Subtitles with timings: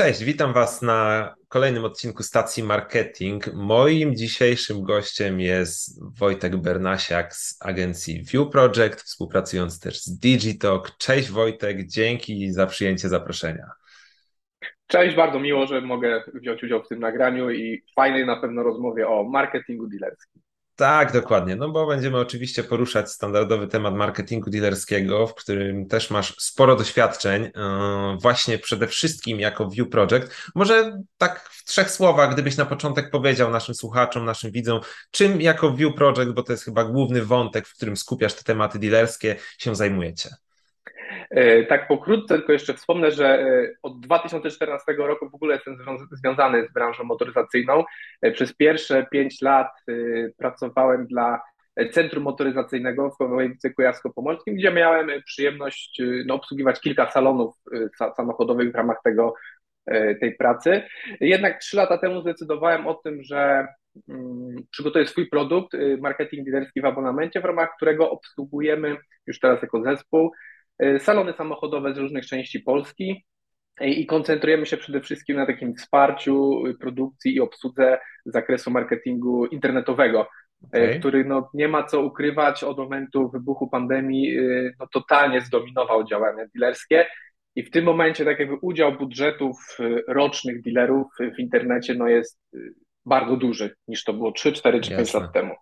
[0.00, 3.54] Cześć, witam Was na kolejnym odcinku stacji Marketing.
[3.54, 10.96] Moim dzisiejszym gościem jest Wojtek Bernasiak z agencji View Project, współpracując też z Digitalk.
[10.98, 13.66] Cześć Wojtek, dzięki za przyjęcie zaproszenia.
[14.86, 19.08] Cześć, bardzo miło, że mogę wziąć udział w tym nagraniu i fajnej na pewno rozmowie
[19.08, 20.42] o marketingu dealerskim.
[20.80, 21.56] Tak, dokładnie.
[21.56, 27.44] No bo będziemy oczywiście poruszać standardowy temat marketingu dealerskiego, w którym też masz sporo doświadczeń,
[27.44, 27.50] e,
[28.20, 30.34] właśnie przede wszystkim jako View Project.
[30.54, 35.74] Może tak w trzech słowach, gdybyś na początek powiedział naszym słuchaczom, naszym widzom, czym jako
[35.74, 39.76] View Project, bo to jest chyba główny wątek, w którym skupiasz te tematy dealerskie, się
[39.76, 40.30] zajmujecie.
[41.30, 45.78] E, tak pokrótce tylko jeszcze wspomnę, że e, od 2014 roku w ogóle jestem
[46.12, 47.84] związany z branżą motoryzacyjną.
[48.22, 49.68] E, przez pierwsze pięć lat
[50.36, 51.40] pracowałem dla
[51.92, 57.54] Centrum Motoryzacyjnego w województwie kujawsko-pomorskim, gdzie miałem przyjemność no, obsługiwać kilka salonów
[58.16, 59.34] samochodowych w ramach tego,
[60.20, 60.82] tej pracy.
[61.20, 63.66] Jednak trzy lata temu zdecydowałem o tym, że
[64.08, 68.96] mm, przygotuję swój produkt, marketing liderski w abonamencie, w ramach którego obsługujemy
[69.26, 70.30] już teraz jako zespół
[70.98, 73.24] salony samochodowe z różnych części Polski
[73.80, 80.20] i koncentrujemy się przede wszystkim na takim wsparciu produkcji i obsłudze z zakresu marketingu internetowego,
[80.20, 80.98] e, okay.
[80.98, 84.42] który no, nie ma co ukrywać od momentu wybuchu pandemii, e,
[84.80, 87.06] no, totalnie zdominował działania dealerskie.
[87.54, 89.76] I w tym momencie tak jakby udział budżetów
[90.08, 91.06] rocznych dealerów
[91.36, 92.40] w internecie no, jest
[93.06, 95.54] bardzo duży niż to było 3, 4 czy 5 lat temu.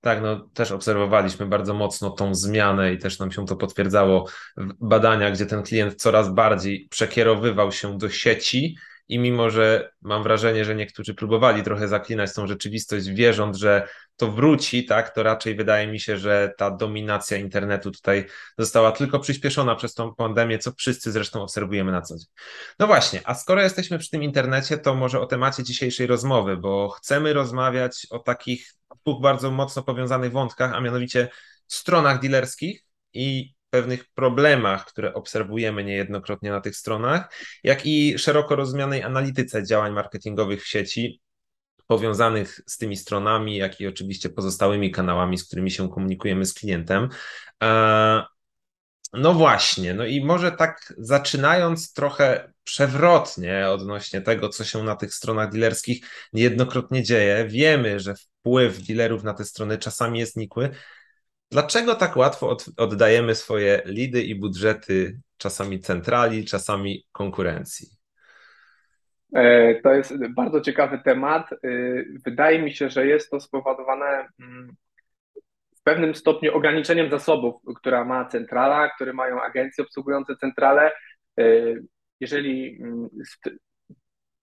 [0.00, 4.86] Tak, no też obserwowaliśmy bardzo mocno tą zmianę i też nam się to potwierdzało w
[4.86, 8.76] badaniach, gdzie ten klient coraz bardziej przekierowywał się do sieci
[9.08, 14.32] i mimo, że mam wrażenie, że niektórzy próbowali trochę zaklinać tą rzeczywistość, wierząc, że to
[14.32, 18.26] wróci, tak, to raczej wydaje mi się, że ta dominacja internetu tutaj
[18.58, 22.26] została tylko przyspieszona przez tą pandemię, co wszyscy zresztą obserwujemy na co dzień.
[22.78, 26.88] No właśnie, a skoro jesteśmy przy tym internecie, to może o temacie dzisiejszej rozmowy, bo
[26.88, 28.72] chcemy rozmawiać o takich
[29.04, 31.28] dwóch bardzo mocno powiązanych wątkach, a mianowicie
[31.66, 37.32] stronach dealerskich i pewnych problemach, które obserwujemy niejednokrotnie na tych stronach,
[37.64, 41.20] jak i szeroko rozumianej analityce działań marketingowych w sieci,
[41.86, 47.08] powiązanych z tymi stronami, jak i oczywiście pozostałymi kanałami, z którymi się komunikujemy z klientem.
[47.62, 48.22] E,
[49.12, 55.14] no właśnie, no i może tak zaczynając trochę przewrotnie odnośnie tego, co się na tych
[55.14, 57.46] stronach dealerskich niejednokrotnie dzieje.
[57.48, 60.70] Wiemy, że wpływ dealerów na te strony czasami jest nikły.
[61.50, 67.88] Dlaczego tak łatwo od, oddajemy swoje lidy i budżety czasami centrali, czasami konkurencji?
[69.34, 71.52] E, to jest bardzo ciekawy temat.
[71.52, 71.56] E,
[72.24, 74.76] wydaje mi się, że jest to spowodowane mm,
[75.76, 80.92] w pewnym stopniu ograniczeniem zasobów, która ma centrala, które mają agencje obsługujące centrale.
[81.38, 81.44] E,
[82.20, 83.08] jeżeli mm,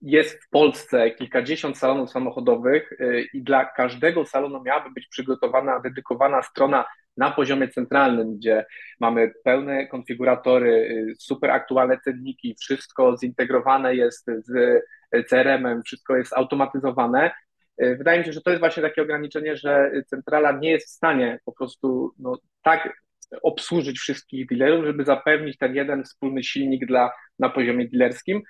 [0.06, 2.94] jest w Polsce kilkadziesiąt salonów samochodowych
[3.34, 6.86] i dla każdego salonu miałaby być przygotowana, dedykowana strona
[7.18, 8.66] na poziomie centralnym, gdzie
[9.00, 14.84] mamy pełne konfiguratory, y, super aktualne cenniki, wszystko zintegrowane jest z
[15.30, 17.32] CRM-em, wszystko jest automatyzowane.
[17.84, 20.96] Y, wydaje mi się, że to jest właśnie takie ograniczenie, że centrala nie jest w
[20.96, 23.06] stanie po prostu no, tak
[23.42, 28.42] obsłużyć wszystkich dealerów, żeby zapewnić ten jeden wspólny silnik dla, na poziomie dealerskim.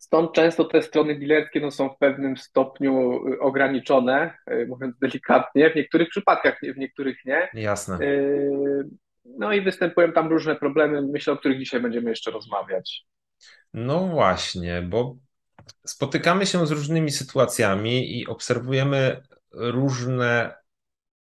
[0.00, 5.70] Stąd często te strony dealerskie no, są w pewnym stopniu y, ograniczone, y, mówiąc delikatnie,
[5.70, 7.48] w niektórych przypadkach, w niektórych nie.
[7.54, 8.00] Jasne.
[8.00, 8.84] Y,
[9.24, 13.04] no i występują tam różne problemy, myślę, o których dzisiaj będziemy jeszcze rozmawiać.
[13.74, 15.16] No właśnie, bo
[15.86, 19.22] spotykamy się z różnymi sytuacjami i obserwujemy
[19.52, 20.54] różne,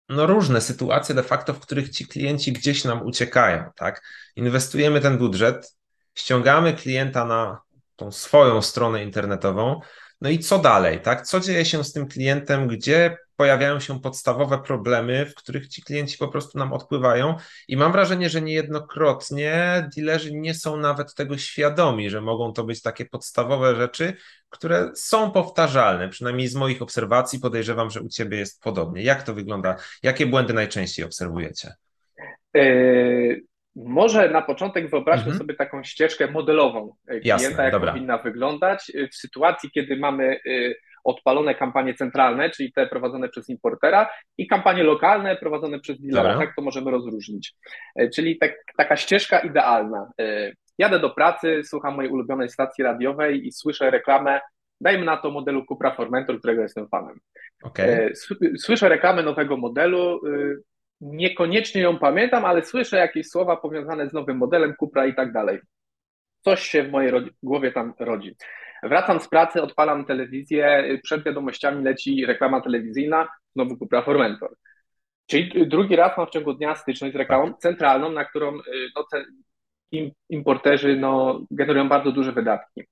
[0.09, 4.03] no różne sytuacje de facto, w których ci klienci gdzieś nam uciekają, tak?
[4.37, 5.77] Inwestujemy ten budżet,
[6.15, 7.61] ściągamy klienta na
[8.03, 9.81] tą swoją stronę internetową.
[10.21, 11.27] No i co dalej, tak?
[11.27, 16.19] Co dzieje się z tym klientem, gdzie pojawiają się podstawowe problemy, w których ci klienci
[16.19, 17.37] po prostu nam odpływają
[17.69, 22.83] i mam wrażenie, że niejednokrotnie dealerzy nie są nawet tego świadomi, że mogą to być
[22.83, 24.17] takie podstawowe rzeczy,
[24.49, 29.03] które są powtarzalne, przynajmniej z moich obserwacji podejrzewam, że u Ciebie jest podobnie.
[29.03, 29.77] Jak to wygląda?
[30.03, 31.75] Jakie błędy najczęściej obserwujecie?
[32.55, 35.39] Yy, może na początek wyobraźmy mhm.
[35.39, 37.93] sobie taką ścieżkę modelową klienta, Jasne, jak dobra.
[37.93, 40.75] powinna wyglądać w sytuacji, kiedy mamy y,
[41.05, 46.57] odpalone kampanie centralne, czyli te prowadzone przez importera i kampanie lokalne prowadzone przez dealera, tak
[46.57, 47.55] to możemy rozróżnić.
[48.01, 50.11] Y, czyli tak, taka ścieżka idealna.
[50.21, 54.41] Y, jadę do pracy, słucham mojej ulubionej stacji radiowej i słyszę reklamę
[54.81, 57.21] dajmy na to modelu Cupra Formentor, którego jestem fanem.
[57.63, 58.13] Okay.
[58.59, 60.21] Słyszę reklamę nowego modelu,
[61.03, 65.59] niekoniecznie ją pamiętam, ale słyszę jakieś słowa powiązane z nowym modelem Cupra i tak dalej.
[66.41, 67.13] coś się w mojej
[67.43, 68.37] głowie tam rodzi.
[68.83, 74.57] Wracam z pracy, odpalam telewizję, przed wiadomościami leci reklama telewizyjna, znowu Cupra Formentor.
[75.27, 77.59] Czyli drugi raz mam w ciągu dnia styczność z reklamą tak.
[77.59, 78.53] centralną, na którą
[78.97, 79.07] no,
[80.29, 82.83] importerzy no, generują bardzo duże wydatki.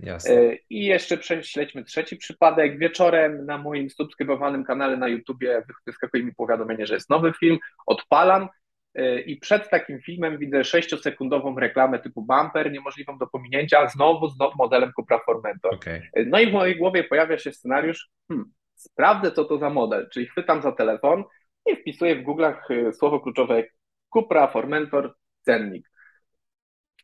[0.00, 0.34] Jasne.
[0.34, 2.78] E, I jeszcze prześledźmy trzeci przypadek.
[2.78, 7.58] Wieczorem na moim subskrybowanym kanale na YouTubie wyskakuje mi powiadomienie, że jest nowy film.
[7.86, 8.48] Odpalam
[8.94, 14.36] e, i przed takim filmem widzę sześciosekundową reklamę typu bumper, niemożliwą do pominięcia, znowu z
[14.58, 15.74] modelem Cupra Formentor.
[15.74, 16.02] Okay.
[16.14, 20.08] E, no i w mojej głowie pojawia się scenariusz, hmm, sprawdzę co to za model,
[20.12, 21.24] czyli chwytam za telefon
[21.66, 23.64] i wpisuję w Google'ach słowo kluczowe
[24.12, 25.90] Cupra Formentor cennik.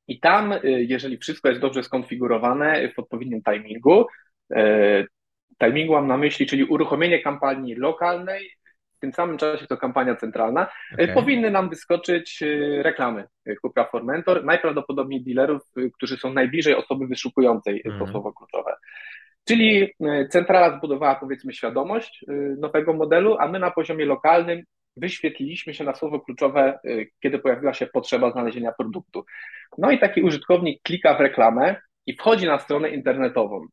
[0.08, 4.06] I tam, y, jeżeli wszystko jest dobrze skonfigurowane w odpowiednim timingu,
[4.56, 5.06] y,
[5.58, 8.50] timingu mam na myśli, czyli uruchomienie kampanii lokalnej,
[8.96, 11.14] w tym samym czasie to kampania centralna, y, okay.
[11.14, 12.42] powinny nam wyskoczyć
[12.82, 13.24] reklamy
[13.62, 15.62] Cupra Formentor, najprawdopodobniej dealerów,
[15.94, 17.98] którzy są najbliżej osoby wyszukującej mm.
[17.98, 18.76] to słowo kluczowe.
[19.48, 19.94] Czyli
[20.30, 22.24] centrala zbudowała powiedzmy świadomość
[22.58, 24.62] nowego modelu, a my na poziomie lokalnym
[24.96, 29.24] wyświetliliśmy się na słowo kluczowe, y, kiedy pojawiła się potrzeba znalezienia produktu.
[29.78, 31.76] No i taki użytkownik klika w reklamę
[32.06, 33.66] i wchodzi na stronę internetową.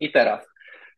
[0.00, 0.48] I teraz,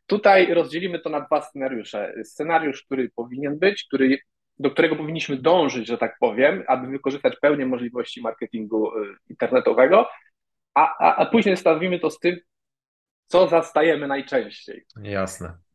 [0.07, 2.15] tutaj rozdzielimy to na dwa scenariusze.
[2.25, 4.19] Scenariusz, który powinien być, który,
[4.59, 10.09] do którego powinniśmy dążyć, że tak powiem, aby wykorzystać pełnię możliwości marketingu y, internetowego,
[10.75, 12.37] a, a, a później stawimy to z tym,
[13.27, 14.85] co zastajemy najczęściej.
[15.03, 15.66] Jasne.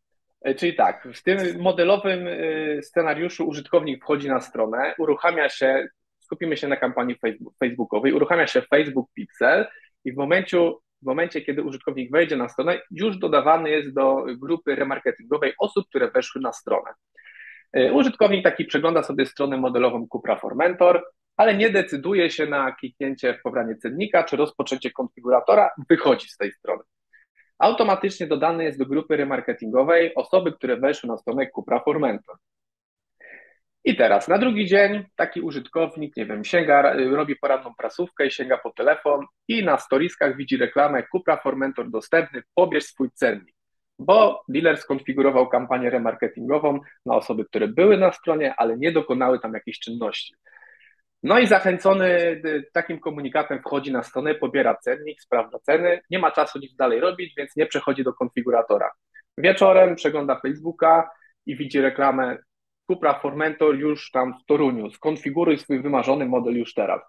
[0.42, 5.88] E, czyli tak, w tym modelowym e, scenariuszu użytkownik wchodzi na stronę, uruchamia się,
[6.20, 9.68] skupimy się na kampanii Facebook, facebookowej, uruchamia się Facebook Pixel
[10.06, 10.72] i w momencie,
[11.02, 16.12] w momencie, kiedy użytkownik wejdzie na stronę, już dodawany jest do grupy remarketingowej osób, które
[16.12, 16.92] weszły na stronę.
[17.74, 21.04] E, użytkownik taki przegląda sobie stronę modelową Cupra Formentor,
[21.38, 26.52] ale nie decyduje się na kliknięcie w pobranie cennika czy rozpoczęcie konfiguratora, wychodzi z tej
[26.52, 26.84] strony
[27.62, 32.36] automatycznie dodane jest do grupy remarketingowej osoby, które weszły na stronę Cupra Formentor.
[33.84, 38.58] I teraz na drugi dzień taki użytkownik, nie wiem, sięga, robi poranną prasówkę i sięga
[38.58, 43.56] po telefon i na storiskach widzi reklamę Cupra Formentor dostępny, pobierz swój cennik,
[44.00, 49.54] bo dealer skonfigurował kampanię remarketingową na osoby, które były na stronie, ale nie dokonały tam
[49.54, 50.34] jakiejś czynności.
[51.24, 52.06] No i zachęcony
[52.46, 57.00] y, takim komunikatem wchodzi na stronę, pobiera cennik, sprawdza ceny, nie ma czasu nic dalej
[57.00, 58.92] robić, więc nie przechodzi do konfiguratora.
[59.38, 61.10] Wieczorem przegląda Facebooka
[61.46, 62.38] i widzi reklamę
[62.88, 67.02] Cupra Formentor już tam w Toruniu, skonfiguruj swój wymarzony model już teraz.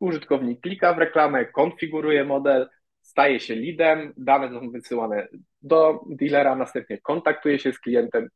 [0.00, 2.68] Użytkownik klika w reklamę, konfiguruje model,
[3.00, 5.28] staje się leadem, dane są wysyłane
[5.62, 8.28] do dealera, następnie kontaktuje się z klientem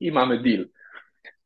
[0.00, 0.68] i mamy deal.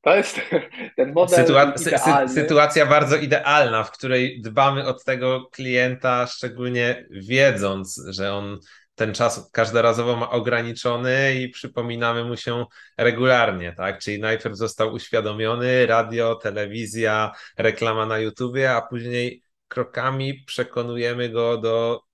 [0.00, 0.40] To jest
[0.96, 8.34] ten model Sytua- sytuacja bardzo idealna, w której dbamy od tego klienta, szczególnie wiedząc, że
[8.34, 8.58] on
[8.94, 12.64] ten czas każdorazowo ma ograniczony i przypominamy mu się
[12.98, 13.98] regularnie, tak?
[13.98, 22.05] Czyli najpierw został uświadomiony, radio, telewizja, reklama na YouTubie, a później krokami przekonujemy go do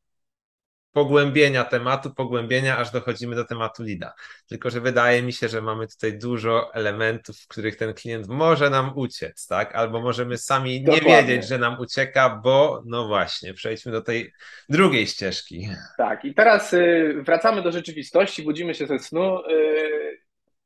[0.93, 4.15] pogłębienia tematu, pogłębienia, aż dochodzimy do tematu lida.
[4.49, 8.71] Tylko, że wydaje mi się, że mamy tutaj dużo elementów, w których ten klient może
[8.71, 9.75] nam uciec, tak?
[9.75, 11.09] Albo możemy sami Dokładnie.
[11.09, 14.33] nie wiedzieć, że nam ucieka, bo no właśnie, przejdźmy do tej
[14.69, 15.69] drugiej ścieżki.
[15.99, 19.39] Tak, i teraz y, wracamy do rzeczywistości, budzimy się ze snu.
[19.51, 20.12] Y,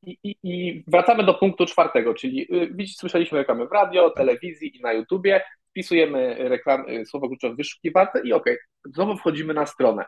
[0.07, 2.47] i, i, wracamy do punktu czwartego, czyli
[2.81, 8.33] y, słyszeliśmy reklamy w radio, telewizji i na YouTubie wpisujemy reklam, słowo kluczowe wyszukiwarce i
[8.33, 8.45] ok,
[8.85, 10.05] znowu wchodzimy na stronę.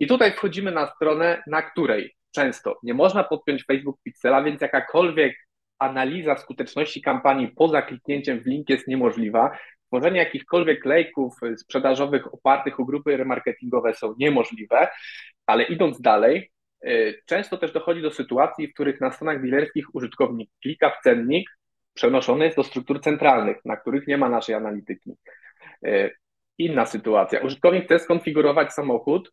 [0.00, 5.36] I tutaj wchodzimy na stronę, na której często nie można podpiąć Facebook Pixela, więc jakakolwiek
[5.78, 9.58] analiza skuteczności kampanii poza kliknięciem w link jest niemożliwa.
[9.86, 14.88] Tworzenie jakichkolwiek lejków sprzedażowych opartych o grupy remarketingowe są niemożliwe,
[15.46, 16.61] ale idąc dalej, y,
[17.26, 21.50] często też dochodzi do sytuacji, w których na stronach dealerskich użytkownik klika w cennik,
[21.94, 25.16] przenoszony jest do struktur centralnych, na których nie ma naszej analityki.
[25.86, 26.10] Y,
[26.58, 27.40] inna sytuacja.
[27.40, 29.32] Użytkownik chce skonfigurować samochód,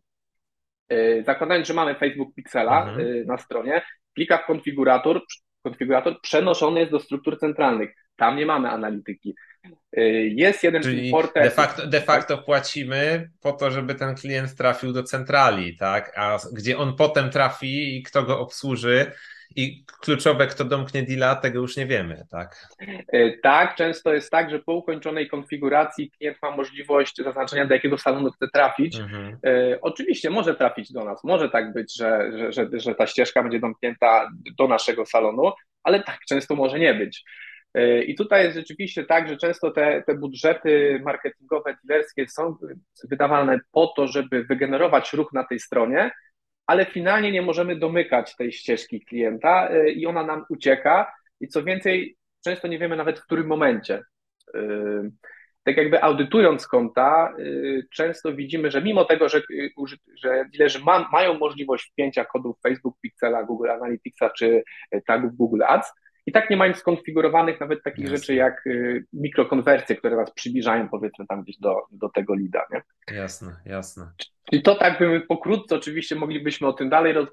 [0.92, 3.08] y, zakładając, że mamy Facebook Pixela mhm.
[3.08, 3.82] Y, na stronie,
[4.16, 5.22] klika w konfigurator,
[5.64, 7.90] konfigurator przenoszony jest do struktur centralnych.
[8.16, 9.36] Tam nie mamy analityki.
[10.24, 11.44] Jest jeden Czyli importer.
[11.44, 16.14] De facto, de facto płacimy po to, żeby ten klient trafił do centrali, tak?
[16.18, 19.12] A gdzie on potem trafi i kto go obsłuży,
[19.56, 22.68] i kluczowe, kto domknie deala, tego już nie wiemy, tak?
[23.08, 27.98] E, tak, często jest tak, że po ukończonej konfiguracji klient ma możliwość zaznaczenia, do jakiego
[27.98, 29.00] salonu chce trafić.
[29.00, 29.38] Mhm.
[29.46, 33.44] E, oczywiście może trafić do nas, może tak być, że, że, że, że ta ścieżka
[33.44, 35.52] będzie domknięta do naszego salonu,
[35.84, 37.24] ale tak często może nie być.
[38.08, 42.56] I tutaj jest rzeczywiście tak, że często te, te budżety marketingowe, dealerskie są
[43.10, 46.12] wydawane po to, żeby wygenerować ruch na tej stronie,
[46.68, 51.12] ale finalnie nie możemy domykać tej ścieżki klienta i ona nam ucieka.
[51.42, 54.02] I co więcej, często nie wiemy nawet w którym momencie
[55.64, 57.34] tak jakby audytując konta,
[57.94, 59.42] często widzimy, że mimo tego, że,
[60.16, 64.64] że dealerzy ma, mają możliwość wpięcia kodów Facebook Pixela, Google Analyticsa czy
[65.08, 65.94] tagów Google Ads,
[66.30, 68.18] i tak nie mają skonfigurowanych nawet takich Jasne.
[68.18, 68.64] rzeczy jak
[69.14, 72.66] mikrokonwersje, które was przybliżają powiedzmy tam gdzieś do, do tego lida.
[72.72, 72.82] Nie?
[73.16, 74.12] Jasne, jasne.
[74.50, 77.30] Czyli to tak bym pokrótce, oczywiście moglibyśmy o tym dalej roz,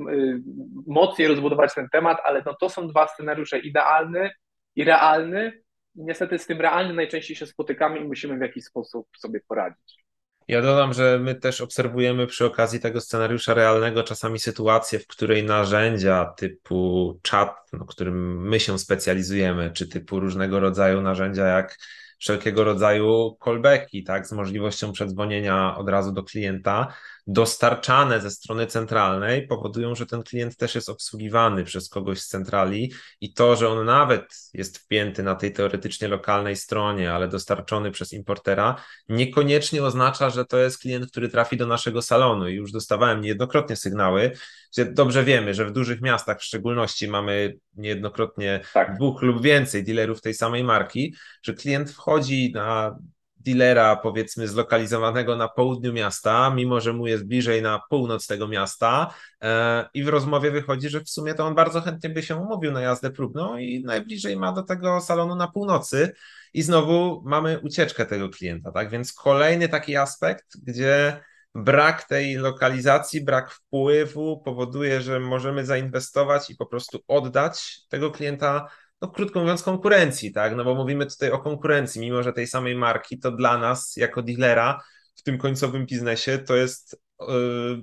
[0.86, 4.30] mocniej rozbudować ten temat, ale no to są dwa scenariusze, idealny
[4.76, 5.62] i realny,
[5.94, 10.05] niestety z tym realnym najczęściej się spotykamy i musimy w jakiś sposób sobie poradzić.
[10.48, 15.44] Ja dodam, że my też obserwujemy przy okazji tego scenariusza realnego czasami sytuację, w której
[15.44, 21.78] narzędzia typu chat, no, którym my się specjalizujemy, czy typu różnego rodzaju narzędzia jak
[22.18, 26.94] wszelkiego rodzaju callbacki, tak, z możliwością przedzwonienia od razu do klienta,
[27.26, 32.92] dostarczane ze strony centralnej powodują, że ten klient też jest obsługiwany przez kogoś z centrali
[33.20, 38.12] i to, że on nawet jest wpięty na tej teoretycznie lokalnej stronie, ale dostarczony przez
[38.12, 38.76] importera,
[39.08, 42.48] niekoniecznie oznacza, że to jest klient, który trafi do naszego salonu.
[42.48, 44.32] I już dostawałem niejednokrotnie sygnały,
[44.76, 48.96] że dobrze wiemy, że w dużych miastach w szczególności mamy niejednokrotnie tak.
[48.96, 52.98] dwóch lub więcej dealerów tej samej marki, że klient wchodzi na
[53.46, 59.14] dealera, powiedzmy, zlokalizowanego na południu miasta, mimo że mu jest bliżej na północ tego miasta,
[59.42, 62.72] e, i w rozmowie wychodzi, że w sumie to on bardzo chętnie by się umówił
[62.72, 66.12] na jazdę próbną i najbliżej ma do tego salonu na północy.
[66.54, 68.90] I znowu mamy ucieczkę tego klienta, tak?
[68.90, 71.20] Więc kolejny taki aspekt, gdzie
[71.54, 78.68] brak tej lokalizacji, brak wpływu powoduje, że możemy zainwestować i po prostu oddać tego klienta
[79.02, 80.56] no krótko mówiąc, konkurencji, tak?
[80.56, 84.22] No bo mówimy tutaj o konkurencji, mimo że tej samej marki, to dla nas, jako
[84.22, 84.82] dealera
[85.16, 87.26] w tym końcowym biznesie, to jest yy,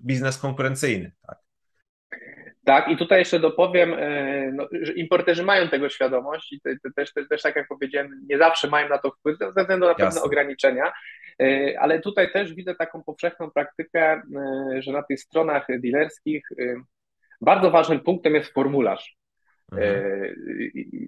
[0.03, 1.37] biznes konkurencyjny, tak?
[2.65, 6.91] Tak, i tutaj jeszcze dopowiem, e, no, że importerzy mają tego świadomość i te, te,
[6.95, 9.95] też, te, też, tak jak powiedziałem, nie zawsze mają na to wpływ ze względu na
[9.95, 10.21] pewne Jasne.
[10.21, 10.93] ograniczenia,
[11.41, 14.21] e, ale tutaj też widzę taką powszechną praktykę, e,
[14.81, 16.43] że na tych stronach dealerskich
[17.41, 19.17] bardzo ważnym punktem jest formularz.
[19.77, 20.35] Mhm.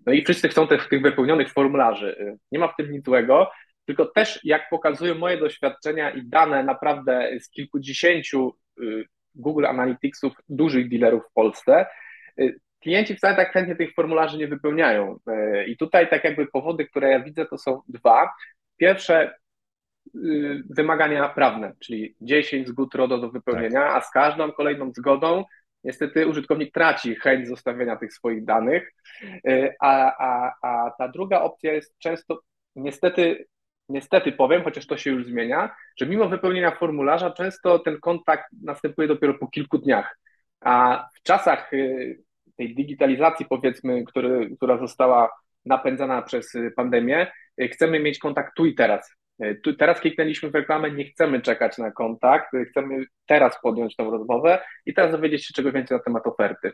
[0.06, 2.38] No i wszyscy chcą tych, tych wypełnionych formularzy.
[2.52, 3.52] Nie ma w tym nic złego,
[3.86, 9.06] tylko też jak pokazują moje doświadczenia i dane naprawdę z kilkudziesięciu y,
[9.36, 11.86] Google Analyticsów dużych dealerów w Polsce,
[12.40, 15.20] y, klienci wcale tak chętnie tych formularzy nie wypełniają.
[15.30, 18.30] Y, I tutaj tak jakby powody, które ja widzę, to są dwa.
[18.78, 19.36] Pierwsze,
[20.70, 23.96] wymagania prawne, czyli 10 zgód RODO do wypełnienia, tak.
[23.96, 25.44] a z każdą kolejną zgodą
[25.86, 28.94] niestety użytkownik traci chęć zostawienia tych swoich danych,
[29.48, 32.40] e, a, a, a ta druga opcja jest często,
[32.76, 33.46] niestety,
[33.90, 39.08] niestety powiem, chociaż to się już zmienia, że mimo wypełnienia formularza często ten kontakt następuje
[39.08, 40.20] dopiero po kilku dniach,
[40.62, 41.78] a w czasach e,
[42.58, 45.30] tej digitalizacji powiedzmy, który, która została
[45.66, 49.16] napędzana przez pandemię, e, chcemy mieć kontakt tu i teraz.
[49.40, 54.12] E, tu, teraz kliknęliśmy w reklamę, nie chcemy czekać na kontakt, chcemy teraz podjąć tą
[54.12, 56.72] rozmowę i teraz dowiedzieć się czego więcej na temat oferty.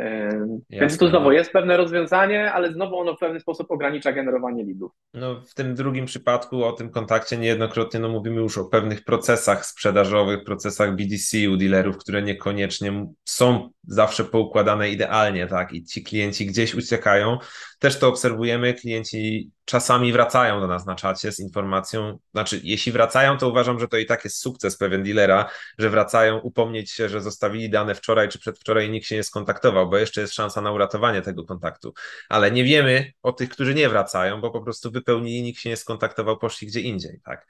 [0.00, 0.60] Jasne.
[0.70, 4.92] Więc tu znowu jest pewne rozwiązanie, ale znowu ono w pewien sposób ogranicza generowanie lidów.
[5.14, 9.66] No, w tym drugim przypadku o tym kontakcie niejednokrotnie no, mówimy już o pewnych procesach
[9.66, 15.72] sprzedażowych, procesach BDC u dealerów, które niekoniecznie są zawsze poukładane idealnie, tak?
[15.72, 17.38] I ci klienci gdzieś uciekają.
[17.78, 23.38] Też to obserwujemy, klienci czasami wracają do nas na czacie z informacją, znaczy jeśli wracają,
[23.38, 27.20] to uważam, że to i tak jest sukces pewien dealera, że wracają upomnieć się, że
[27.20, 30.72] zostawili dane wczoraj czy przedwczoraj i nikt się nie skontaktował, bo jeszcze jest szansa na
[30.72, 31.94] uratowanie tego kontaktu.
[32.28, 35.76] Ale nie wiemy o tych, którzy nie wracają, bo po prostu wypełnili, nikt się nie
[35.76, 37.46] skontaktował, poszli gdzie indziej, tak?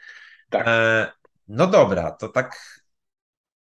[0.51, 0.67] tak.
[0.67, 1.13] E,
[1.49, 2.81] no dobra, to tak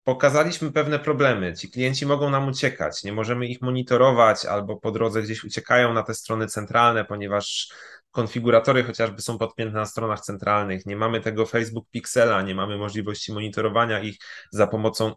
[0.05, 1.55] pokazaliśmy pewne problemy.
[1.55, 6.03] Ci klienci mogą nam uciekać, nie możemy ich monitorować albo po drodze gdzieś uciekają na
[6.03, 7.73] te strony centralne, ponieważ
[8.11, 13.33] konfiguratory chociażby są podpięte na stronach centralnych, nie mamy tego Facebook Pixela, nie mamy możliwości
[13.33, 14.17] monitorowania ich
[14.51, 15.15] za pomocą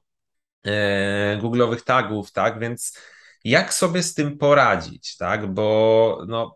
[0.65, 2.60] e, Google'owych tagów, tak?
[2.60, 3.00] Więc
[3.43, 5.53] jak sobie z tym poradzić, tak?
[5.53, 6.55] Bo no,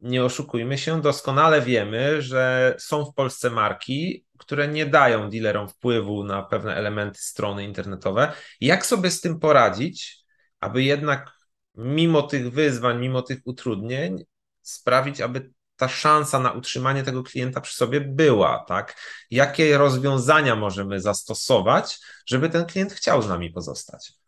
[0.00, 6.24] nie oszukujmy się, doskonale wiemy, że są w Polsce marki, które nie dają dealerom wpływu
[6.24, 8.32] na pewne elementy strony internetowe.
[8.60, 10.18] Jak sobie z tym poradzić,
[10.60, 11.32] aby jednak
[11.74, 14.24] mimo tych wyzwań, mimo tych utrudnień,
[14.62, 18.96] sprawić, aby ta szansa na utrzymanie tego klienta przy sobie była, tak?
[19.30, 24.21] Jakie rozwiązania możemy zastosować, żeby ten klient chciał z nami pozostać?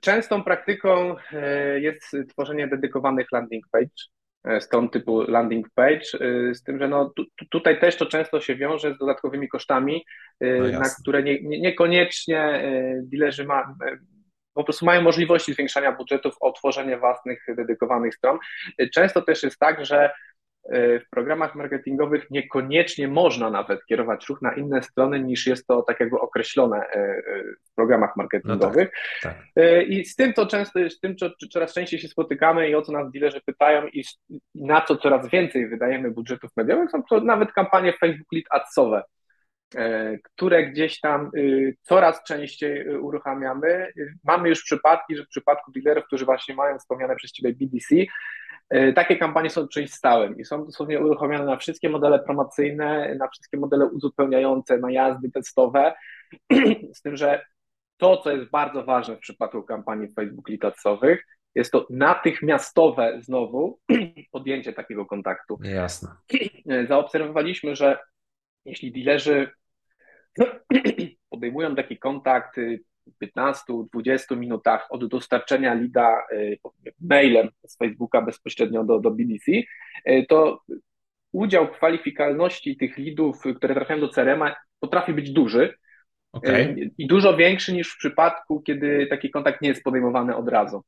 [0.00, 1.16] Częstą praktyką
[1.76, 3.88] jest tworzenie dedykowanych landing page
[4.46, 8.40] E, stron typu landing page, e, z tym, że no, tu, tutaj też to często
[8.40, 10.04] się wiąże z dodatkowymi kosztami,
[10.40, 12.62] e, no na które nie, nie, niekoniecznie
[13.02, 13.74] dealerzy ma,
[14.54, 18.38] po prostu mają możliwości zwiększania budżetów o tworzenie własnych dedykowanych stron.
[18.94, 20.10] Często też jest tak, że
[20.72, 26.00] w programach marketingowych niekoniecznie można nawet kierować ruch na inne strony niż jest to tak
[26.00, 27.22] jakby określone e, e,
[27.64, 28.88] w programach marketingowych.
[28.92, 29.46] No tak, tak.
[29.56, 32.82] E, I z tym to często, z tym co coraz częściej się spotykamy i o
[32.82, 34.04] co nas dealerzy pytają i
[34.54, 39.02] na co coraz więcej wydajemy budżetów mediowych, są to nawet kampanie Facebook Lead Adsowe,
[40.22, 41.30] które gdzieś tam
[41.82, 43.92] coraz częściej uruchamiamy.
[44.24, 48.06] Mamy już przypadki, że w przypadku dealerów, którzy właśnie mają wspomniane przez Ciebie BDC, E,
[48.94, 53.56] takie kampanie są czymś stałym i są dosłownie uruchomione na wszystkie modele promocyjne, na wszystkie
[53.56, 55.94] modele uzupełniające, na jazdy testowe,
[56.96, 57.44] z tym, że
[57.96, 63.78] to, co jest bardzo ważne w przypadku kampanii Facebook Litacowych, jest to natychmiastowe znowu
[64.32, 65.58] podjęcie takiego kontaktu.
[65.62, 66.10] Jasne.
[66.68, 67.98] E, zaobserwowaliśmy, że
[68.64, 69.50] jeśli dealerzy
[71.30, 72.56] podejmują taki kontakt
[73.22, 76.58] 15-20 minutach od dostarczenia lida y,
[77.00, 80.60] mailem z Facebooka bezpośrednio do, do BDC, y, to
[81.32, 84.42] udział kwalifikalności tych lidów, które trafiają do CRM
[84.80, 85.74] potrafi być duży
[86.32, 86.90] okay.
[86.98, 90.82] i dużo większy niż w przypadku, kiedy taki kontakt nie jest podejmowany od razu.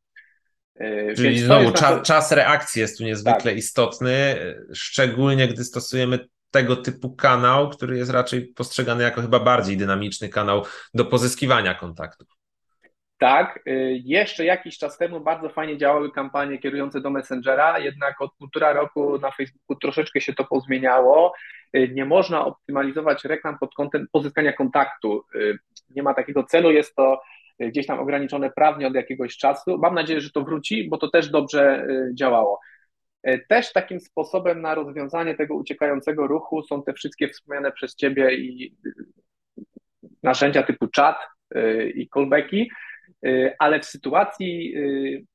[1.17, 3.57] Czyli znowu czas, czas reakcji jest tu niezwykle tak.
[3.57, 4.37] istotny,
[4.73, 6.19] szczególnie gdy stosujemy
[6.51, 10.65] tego typu kanał, który jest raczej postrzegany jako chyba bardziej dynamiczny kanał
[10.95, 12.29] do pozyskiwania kontaktów.
[13.19, 18.35] Tak, y, jeszcze jakiś czas temu bardzo fajnie działały kampanie kierujące do Messengera, jednak od
[18.35, 21.35] półtora roku na Facebooku troszeczkę się to pozmieniało.
[21.77, 25.25] Y, nie można optymalizować reklam pod kątem pozyskania kontaktu.
[25.35, 25.59] Y,
[25.91, 27.21] nie ma takiego celu, jest to
[27.61, 29.79] gdzieś tam ograniczone prawnie od jakiegoś czasu.
[29.79, 32.61] Mam nadzieję, że to wróci, bo to też dobrze działało.
[33.29, 38.35] E, też takim sposobem na rozwiązanie tego uciekającego ruchu są te wszystkie wspomniane przez Ciebie
[38.35, 39.65] i y,
[40.23, 41.17] narzędzia typu chat
[41.57, 42.71] y, i callbacki,
[43.27, 44.75] y, ale w sytuacji,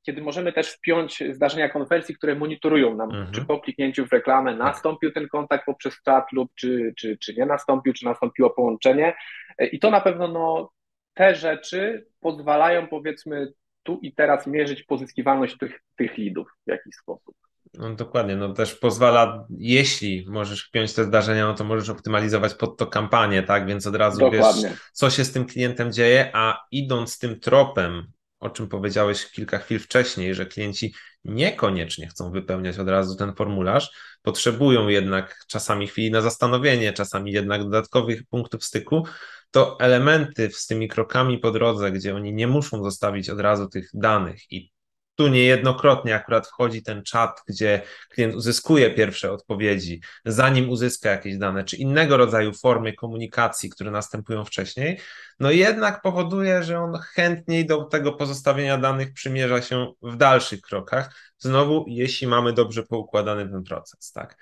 [0.06, 3.32] kiedy możemy też wpiąć zdarzenia konwersji, które monitorują nam, mhm.
[3.32, 4.60] czy po kliknięciu w reklamę tak.
[4.60, 9.14] nastąpił ten kontakt poprzez chat lub czy, czy, czy nie nastąpił, czy nastąpiło połączenie.
[9.58, 10.72] E, I to na pewno no,
[11.14, 13.54] te rzeczy pozwalają powiedzmy
[13.84, 17.36] tu i teraz mierzyć pozyskiwalność tych, tych lidów w jakiś sposób.
[17.74, 22.78] No dokładnie, no też pozwala, jeśli możesz wpiąć te zdarzenia, no to możesz optymalizować pod
[22.78, 23.68] to kampanię, tak?
[23.68, 24.70] Więc od razu dokładnie.
[24.70, 28.08] wiesz, co się z tym klientem dzieje, a idąc tym tropem,
[28.40, 30.94] o czym powiedziałeś kilka chwil wcześniej, że klienci
[31.26, 37.64] niekoniecznie chcą wypełniać od razu ten formularz, potrzebują jednak czasami chwili na zastanowienie, czasami jednak
[37.64, 39.06] dodatkowych punktów styku,
[39.52, 43.90] to elementy z tymi krokami po drodze, gdzie oni nie muszą zostawić od razu tych
[43.94, 44.73] danych i
[45.16, 51.64] tu niejednokrotnie akurat wchodzi ten czat, gdzie klient uzyskuje pierwsze odpowiedzi, zanim uzyska jakieś dane,
[51.64, 55.00] czy innego rodzaju formy komunikacji, które następują wcześniej,
[55.40, 61.16] no jednak powoduje, że on chętniej do tego pozostawienia danych przymierza się w dalszych krokach.
[61.38, 64.38] Znowu, jeśli mamy dobrze poukładany ten proces, tak.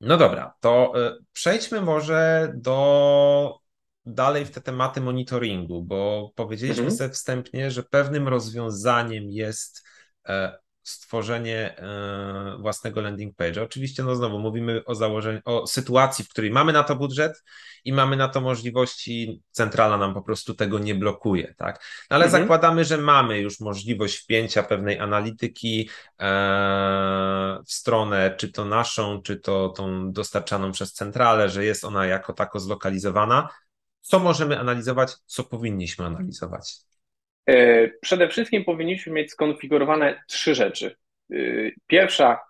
[0.00, 3.58] No dobra, to y, przejdźmy może do
[4.06, 6.98] dalej w te tematy monitoringu, bo powiedzieliśmy mhm.
[6.98, 9.86] sobie wstępnie, że pewnym rozwiązaniem jest
[10.28, 13.62] e, stworzenie e, własnego landing page.
[13.62, 17.42] Oczywiście, no znowu mówimy o założeniu, o sytuacji, w której mamy na to budżet
[17.84, 21.84] i mamy na to możliwości, centrala nam po prostu tego nie blokuje, tak?
[22.10, 22.42] No ale mhm.
[22.42, 25.88] zakładamy, że mamy już możliwość wpięcia pewnej analityki
[26.20, 32.06] e, w stronę, czy to naszą, czy to tą dostarczaną przez centralę, że jest ona
[32.06, 33.48] jako tako zlokalizowana
[34.00, 36.74] co możemy analizować, co powinniśmy analizować?
[37.46, 40.96] E, przede wszystkim powinniśmy mieć skonfigurowane trzy rzeczy.
[41.32, 41.36] E,
[41.86, 42.40] pierwsza,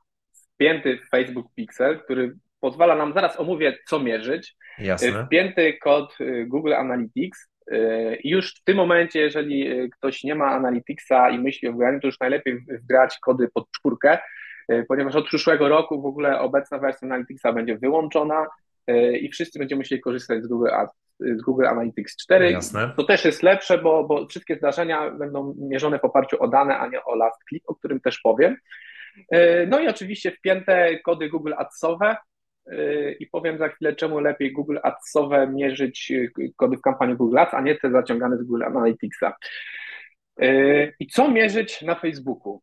[0.54, 4.56] wpięty Facebook Pixel, który pozwala nam, zaraz omówię, co mierzyć.
[4.78, 5.26] Jasne.
[5.26, 7.50] Wpięty kod Google Analytics.
[8.24, 12.20] Już w tym momencie, jeżeli ktoś nie ma Analyticsa i myśli o wgraniu, to już
[12.20, 14.18] najlepiej wgrać kody pod czwórkę,
[14.88, 18.46] ponieważ od przyszłego roku w ogóle obecna wersja Analyticsa będzie wyłączona
[19.20, 22.50] i wszyscy będziemy musieli korzystać z Google Ads z Google Analytics 4.
[22.50, 22.92] Jasne.
[22.96, 26.88] To też jest lepsze, bo, bo wszystkie zdarzenia będą mierzone w oparciu o dane, a
[26.88, 28.56] nie o last click, o którym też powiem.
[29.30, 32.16] E, no i oczywiście wpięte kody Google Adsowe
[32.66, 37.38] e, i powiem za chwilę, czemu lepiej Google Adsowe mierzyć e, kody w kampanii Google
[37.38, 39.36] Ads, a nie te zaciągane z Google Analyticsa.
[41.00, 42.62] I co mierzyć na Facebooku?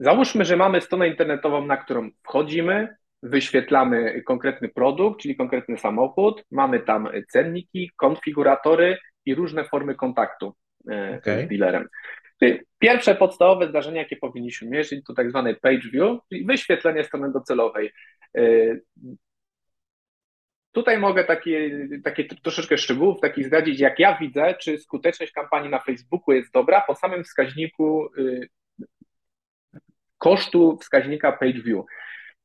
[0.00, 6.80] Załóżmy, że mamy stronę internetową, na którą wchodzimy, wyświetlamy konkretny produkt, czyli konkretny samochód, mamy
[6.80, 10.54] tam cenniki, konfiguratory i różne formy kontaktu
[11.18, 11.44] okay.
[11.44, 11.88] z dealerem.
[12.40, 17.32] Czyli pierwsze podstawowe zdarzenia, jakie powinniśmy mierzyć, to tak zwany page view, czyli wyświetlenie strony
[17.32, 17.92] docelowej.
[20.72, 25.78] Tutaj mogę takie, takie troszeczkę szczegółów takich zdradzić, jak ja widzę, czy skuteczność kampanii na
[25.78, 28.48] Facebooku jest dobra po samym wskaźniku y,
[30.18, 31.84] kosztu wskaźnika page view.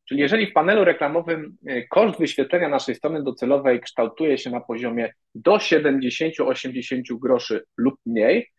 [0.06, 5.14] Czyli jeżeli w panelu reklamowym y, koszt wyświetlenia naszej strony docelowej kształtuje się na poziomie
[5.36, 8.50] do 70-80 groszy lub mniej,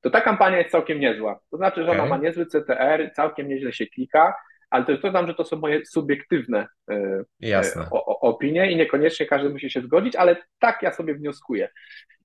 [0.00, 1.40] to ta kampania jest całkiem niezła.
[1.50, 2.00] To znaczy, że okay.
[2.00, 4.34] ona ma niezły CTR, całkiem nieźle się klika,
[4.70, 7.86] ale to dodam, że to są moje subiektywne e, Jasne.
[7.90, 11.68] O, o, opinie i niekoniecznie każdy musi się zgodzić, ale tak ja sobie wnioskuję.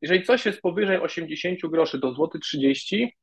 [0.01, 3.17] Jeżeli coś jest powyżej 80 groszy do złoty 30,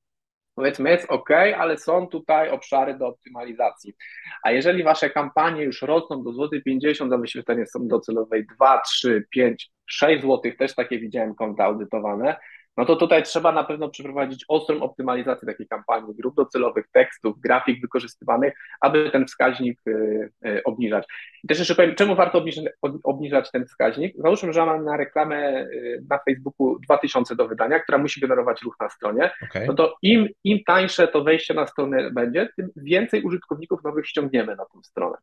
[0.55, 3.95] powiedzmy jest ok, ale są tutaj obszary do optymalizacji.
[4.43, 9.25] A jeżeli wasze kampanie już rosną do złoty 50 za wyświetlenie są docelowej 2, 3,
[9.31, 12.37] 5, 6 złotych, też takie widziałem konta audytowane,
[12.77, 17.81] no to tutaj trzeba na pewno przeprowadzić ostrą optymalizację takiej kampanii, grup docelowych, tekstów, grafik
[17.81, 21.07] wykorzystywanych, aby ten wskaźnik y, y, obniżać.
[21.45, 22.65] I też jeszcze powiem, czemu warto obniżać,
[23.05, 24.15] obniżać ten wskaźnik?
[24.19, 28.77] Załóżmy, że mam na reklamę y, na Facebooku 2000 do wydania, która musi generować ruch
[28.81, 29.67] na stronie, okay.
[29.67, 34.57] no to im, im tańsze to wejście na stronę będzie, tym więcej użytkowników nowych ściągniemy
[34.57, 35.17] na tę stronę.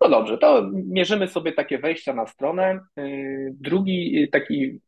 [0.00, 2.80] No dobrze, to mierzymy sobie takie wejścia na stronę.
[3.50, 4.80] Drugi taki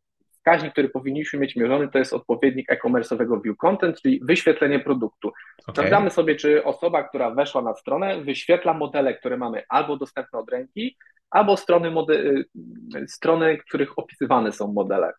[0.42, 5.28] wskaźnik, który powinniśmy mieć mierzony, to jest odpowiednik e-commerce'owego view content, czyli wyświetlenie produktu.
[5.28, 5.74] Okay.
[5.74, 10.50] Sprawdzamy sobie, czy osoba, która weszła na stronę, wyświetla modele, które mamy albo dostępne od
[10.50, 10.96] ręki,
[11.30, 12.42] albo strony, mode-
[13.06, 15.12] strony których opisywane są modele.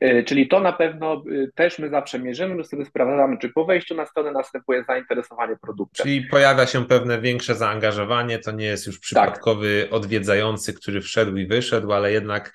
[0.00, 3.94] E, czyli to na pewno e, też my zawsze mierzymy, sobie sprawdzamy, czy po wejściu
[3.94, 6.04] na stronę następuje zainteresowanie produktem.
[6.04, 9.92] Czyli pojawia się pewne większe zaangażowanie, to nie jest już przypadkowy tak.
[9.92, 12.52] odwiedzający, który wszedł i wyszedł, ale jednak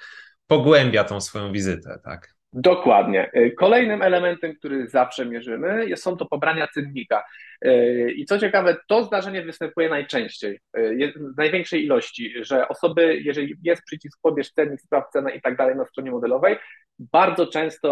[0.52, 2.34] pogłębia tą swoją wizytę, tak?
[2.54, 3.32] Dokładnie.
[3.36, 7.24] Y, kolejnym elementem, który zawsze mierzymy, są to pobrania cennika.
[7.66, 13.56] Y, I co ciekawe, to zdarzenie występuje najczęściej, y, w największej ilości, że osoby, jeżeli
[13.64, 16.58] jest przycisk pobierz cennik, sprawdź cenę i tak dalej na stronie modelowej,
[17.00, 17.90] bardzo często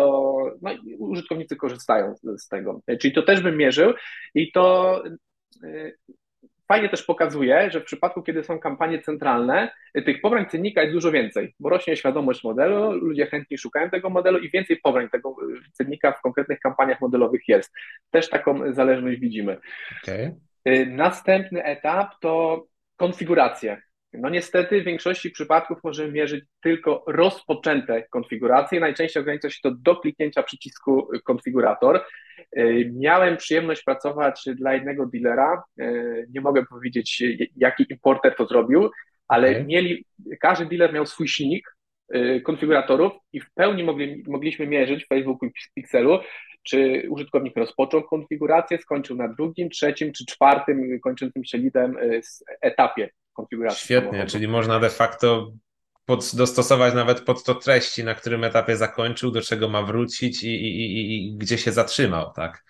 [0.62, 2.82] no, użytkownicy korzystają z tego.
[3.02, 3.93] Czyli to też bym mierzył
[4.36, 5.04] i to
[6.71, 9.71] fajnie też pokazuje, że w przypadku, kiedy są kampanie centralne,
[10.05, 14.39] tych pobrań cennika jest dużo więcej, bo rośnie świadomość modelu, ludzie chętnie szukają tego modelu
[14.39, 15.36] i więcej pobrań tego
[15.73, 17.73] cennika w konkretnych kampaniach modelowych jest.
[18.12, 19.58] Też taką zależność widzimy.
[20.03, 20.36] Okay.
[20.88, 23.82] Następny etap to konfiguracje.
[24.13, 28.80] No niestety w większości przypadków możemy mierzyć tylko rozpoczęte konfiguracje.
[28.80, 32.02] Najczęściej ogranicza się to do kliknięcia przycisku konfigurator.
[32.52, 35.63] E, miałem przyjemność pracować dla jednego dealera.
[35.80, 35.93] E,
[36.34, 37.24] nie mogę powiedzieć,
[37.56, 38.89] jaki importer to zrobił,
[39.28, 39.63] ale okay.
[39.63, 40.06] mieli,
[40.39, 41.76] każdy dealer miał swój silnik
[42.13, 46.19] e, konfiguratorów i w pełni mogli, mogliśmy mierzyć w Facebooku i Pixelu,
[46.63, 51.95] czy użytkownik rozpoczął konfigurację, skończył na drugim, trzecim czy czwartym kończącym się lidem
[52.62, 53.86] etapie konfiguracji.
[53.86, 55.52] Świetnie, czyli można de facto
[56.06, 60.47] pod, dostosować nawet pod to treści, na którym etapie zakończył, do czego ma wrócić i,
[60.47, 62.63] i, i, i gdzie się zatrzymał, tak?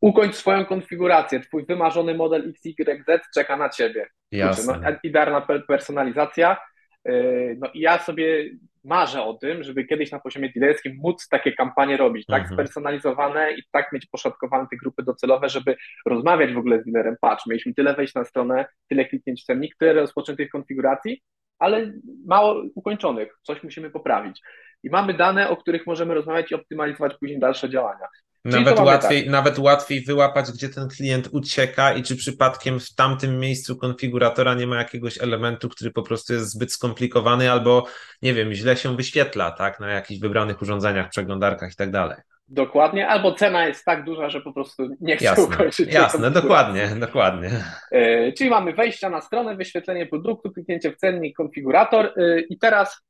[0.00, 1.40] Ukończ swoją konfigurację.
[1.40, 4.06] Twój wymarzony model XYZ czeka na ciebie.
[4.32, 4.80] Jasne.
[4.82, 6.56] No, idealna personalizacja.
[7.04, 8.50] Yy, no i ja sobie
[8.86, 12.56] marzę o tym, żeby kiedyś na poziomie dealerskim móc takie kampanie robić, tak mhm.
[12.56, 17.16] spersonalizowane i tak mieć poszatkowane te grupy docelowe, żeby rozmawiać w ogóle z dealerem.
[17.20, 21.22] Patrz, mieliśmy tyle wejść na stronę, tyle kliknięć w cennik, tyle rozpoczętych konfiguracji,
[21.58, 21.92] ale
[22.26, 24.42] mało ukończonych, coś musimy poprawić.
[24.82, 28.06] I mamy dane, o których możemy rozmawiać i optymalizować później dalsze działania.
[28.50, 29.32] Nawet łatwiej, tak.
[29.32, 34.66] nawet łatwiej wyłapać, gdzie ten klient ucieka i czy przypadkiem w tamtym miejscu konfiguratora nie
[34.66, 37.86] ma jakiegoś elementu, który po prostu jest zbyt skomplikowany albo,
[38.22, 42.16] nie wiem, źle się wyświetla, tak, na jakichś wybranych urządzeniach, przeglądarkach i tak dalej.
[42.48, 45.92] Dokładnie, albo cena jest tak duża, że po prostu nie chcę jasne, ukończyć.
[45.92, 47.50] Jasne, dokładnie, dokładnie.
[47.92, 53.02] E, czyli mamy wejścia na stronę, wyświetlenie produktu, kliknięcie w cennik, konfigurator e, i teraz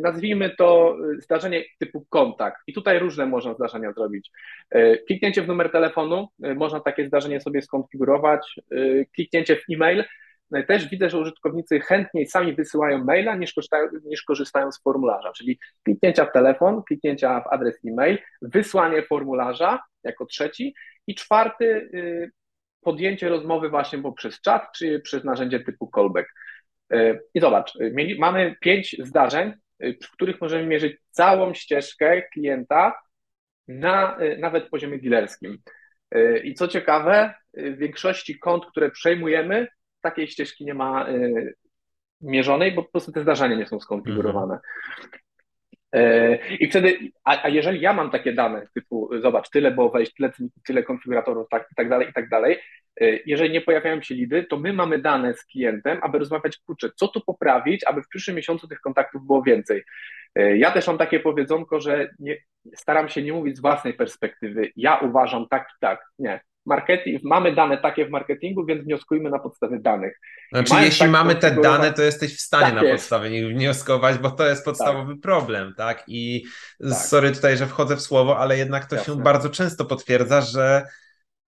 [0.00, 2.62] nazwijmy to zdarzenie typu kontakt.
[2.66, 4.30] I tutaj różne można zdarzenia zrobić.
[5.06, 8.60] Kliknięcie w numer telefonu, można takie zdarzenie sobie skonfigurować.
[9.14, 10.04] Kliknięcie w e-mail,
[10.68, 15.58] też widzę, że użytkownicy chętniej sami wysyłają maila niż korzystają, niż korzystają z formularza, czyli
[15.84, 20.74] kliknięcia w telefon, kliknięcia w adres e-mail, wysłanie formularza jako trzeci
[21.06, 22.30] i czwarty y,
[22.80, 26.28] podjęcie rozmowy właśnie poprzez czat czy przez narzędzie typu callback.
[26.94, 29.52] Y, I zobacz, y, mamy pięć zdarzeń,
[30.02, 33.00] w których możemy mierzyć całą ścieżkę klienta
[33.68, 35.58] na nawet poziomie dealerskim.
[36.44, 39.68] I co ciekawe, w większości kont, które przejmujemy,
[40.00, 41.06] takiej ścieżki nie ma
[42.20, 44.58] mierzonej, bo po prostu te zdarzenia nie są skonfigurowane.
[46.60, 50.32] I wtedy, a, a, jeżeli ja mam takie dane, typu zobacz, tyle było wejść, tyle,
[50.66, 52.58] tyle konfiguratorów, tak, i tak dalej, i tak dalej,
[53.26, 57.08] jeżeli nie pojawiają się lidy, to my mamy dane z klientem, aby rozmawiać, kurczę, co
[57.08, 59.82] tu poprawić, aby w przyszłym miesiącu tych kontaktów było więcej.
[60.56, 62.36] Ja też mam takie powiedzonko, że nie,
[62.74, 64.70] staram się nie mówić z własnej perspektywy.
[64.76, 66.04] Ja uważam tak i tak.
[66.18, 66.40] Nie.
[66.68, 70.20] Marketing, mamy dane takie w marketingu, więc wnioskujmy na podstawie danych.
[70.52, 74.18] Znaczy, jeśli tak mamy te dane, to jesteś w stanie tak na podstawie nich wnioskować,
[74.18, 75.22] bo to jest podstawowy tak.
[75.22, 76.04] problem, tak?
[76.06, 76.44] I
[76.80, 76.92] tak.
[76.92, 79.14] sorry tutaj, że wchodzę w słowo, ale jednak to Jasne.
[79.14, 80.84] się bardzo często potwierdza, że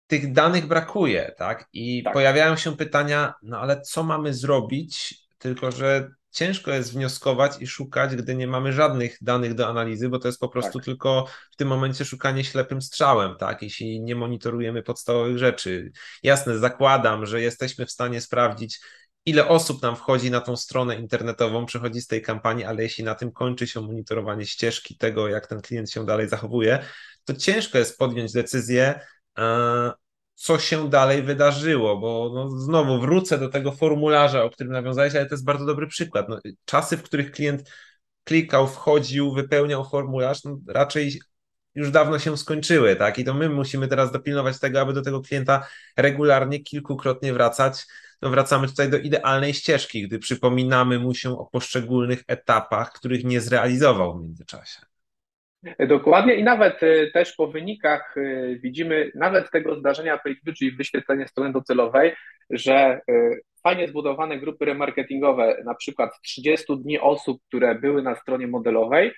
[0.06, 1.68] tych danych brakuje, tak?
[1.72, 2.12] I tak.
[2.12, 5.14] pojawiają się pytania, no ale co mamy zrobić?
[5.38, 10.18] Tylko, że ciężko jest wnioskować i szukać, gdy nie mamy żadnych danych do analizy, bo
[10.18, 10.84] to jest po prostu tak.
[10.84, 13.62] tylko w tym momencie szukanie ślepym strzałem, tak?
[13.62, 15.92] Jeśli nie monitorujemy podstawowych rzeczy.
[16.22, 18.80] Jasne, zakładam, że jesteśmy w stanie sprawdzić,
[19.26, 23.14] ile osób nam wchodzi na tą stronę internetową, przechodzi z tej kampanii, ale jeśli na
[23.14, 26.84] tym kończy się monitorowanie ścieżki tego, jak ten klient się dalej zachowuje,
[27.24, 29.00] to ciężko jest podjąć decyzję,
[29.38, 29.92] e,
[30.34, 35.26] co się dalej wydarzyło, bo no, znowu wrócę do tego formularza, o którym nawiązałeś, ale
[35.26, 36.28] to jest bardzo dobry przykład.
[36.28, 37.70] No, czasy, w których klient
[38.24, 41.20] klikał, wchodził, wypełniał formularz, no, raczej
[41.74, 43.18] już dawno się skończyły, tak?
[43.18, 47.86] I to my musimy teraz dopilnować tego, aby do tego klienta regularnie, kilkukrotnie wracać.
[48.22, 53.40] No wracamy tutaj do idealnej ścieżki, gdy przypominamy mu się o poszczególnych etapach, których nie
[53.40, 54.93] zrealizował w międzyczasie.
[55.88, 61.28] Dokładnie i nawet y, też po wynikach y, widzimy nawet tego zdarzenia PageView, czyli wyświetlenie
[61.28, 62.12] strony docelowej,
[62.50, 68.46] że y, fajnie zbudowane grupy remarketingowe, na przykład 30 dni osób, które były na stronie
[68.46, 69.12] modelowej,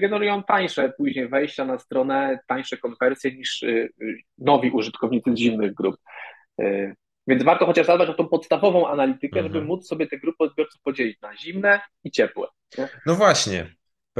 [0.00, 3.64] generują tańsze później wejścia na stronę, tańsze konwersje niż
[4.38, 5.96] nowi użytkownicy z zimnych grup.
[7.26, 9.54] Więc warto chociaż zadbać o tą podstawową analitykę, mhm.
[9.54, 12.46] żeby móc sobie te grupy odbiorców podzielić na zimne i ciepłe.
[12.78, 12.88] Nie?
[13.06, 13.66] No właśnie,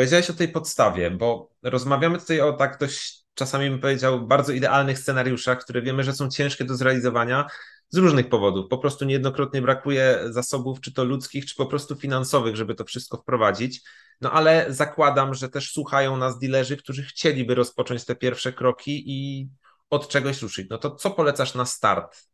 [0.01, 4.99] Powiedziałeś o tej podstawie, bo rozmawiamy tutaj o tak dość, czasami bym powiedział, bardzo idealnych
[4.99, 7.47] scenariuszach, które wiemy, że są ciężkie do zrealizowania
[7.89, 8.67] z różnych powodów.
[8.71, 13.17] Po prostu niejednokrotnie brakuje zasobów, czy to ludzkich, czy po prostu finansowych, żeby to wszystko
[13.17, 13.81] wprowadzić.
[14.21, 19.49] No ale zakładam, że też słuchają nas dilerzy, którzy chcieliby rozpocząć te pierwsze kroki i
[19.91, 20.67] od czegoś ruszyć.
[20.71, 22.27] No to co polecasz na start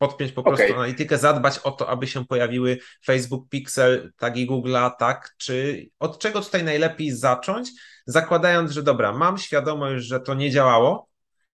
[0.00, 0.76] podpiąć po prostu okay.
[0.76, 5.34] analitykę, zadbać o to, aby się pojawiły Facebook Pixel, tagi Google'a, tak?
[5.36, 7.70] Czy od czego tutaj najlepiej zacząć,
[8.06, 11.08] zakładając, że dobra, mam świadomość, że to nie działało,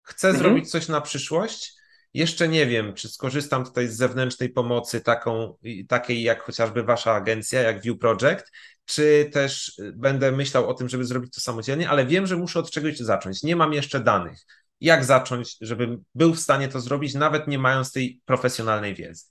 [0.03, 0.45] chcę mhm.
[0.45, 1.73] zrobić coś na przyszłość,
[2.15, 5.57] jeszcze nie wiem, czy skorzystam tutaj z zewnętrznej pomocy taką,
[5.89, 8.53] takiej jak chociażby wasza agencja, jak View Project,
[8.85, 12.71] czy też będę myślał o tym, żeby zrobić to samodzielnie, ale wiem, że muszę od
[12.71, 13.43] czegoś zacząć.
[13.43, 14.39] Nie mam jeszcze danych
[14.83, 19.25] jak zacząć, żebym był w stanie to zrobić, nawet nie mając tej profesjonalnej wiedzy?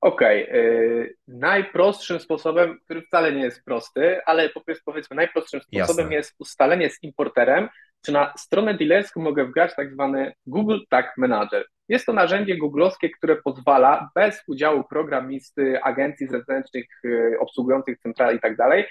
[0.00, 0.48] Okej.
[0.48, 1.14] Okay.
[1.28, 4.50] Najprostszym sposobem, który wcale nie jest prosty, ale
[4.84, 6.14] powiedzmy najprostszym sposobem Jasne.
[6.14, 7.68] jest ustalenie z importerem,
[8.04, 11.64] czy na stronę dealerską mogę wgrać tak zwany Google Tag Manager.
[11.88, 18.40] Jest to narzędzie googlowskie, które pozwala bez udziału programisty, agencji zewnętrznych y, obsługujących centralę i
[18.40, 18.84] tak dalej,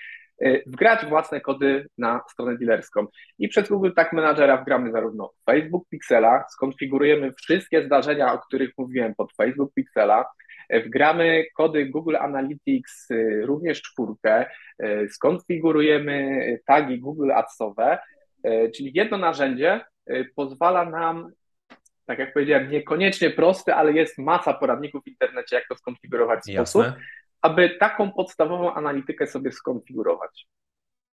[0.66, 3.08] wgrać własne kody na stronę dealerską.
[3.40, 9.16] I przez Google Tag Managera wgramy zarówno Facebook Pixela, skonfigurujemy wszystkie zdarzenia, o których mówiłem
[9.16, 10.26] pod Facebook Pixela,
[10.74, 14.46] y, wgramy kody Google Analytics, y, również czwórkę,
[15.10, 18.00] skonfigurujemy tagi Google Adsowe,
[18.76, 19.82] czyli jedno narzędzie
[20.36, 21.32] pozwala nam
[22.06, 26.52] tak jak powiedziałem, niekoniecznie prosty, ale jest masa poradników w internecie, jak to skonfigurować w
[26.52, 26.86] sposób,
[27.42, 30.48] aby taką podstawową analitykę sobie skonfigurować.